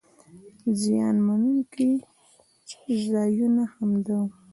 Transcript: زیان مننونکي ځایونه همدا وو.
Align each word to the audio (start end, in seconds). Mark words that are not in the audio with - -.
زیان 0.81 1.15
مننونکي 1.25 1.89
ځایونه 3.09 3.63
همدا 3.75 4.17
وو. 4.21 4.29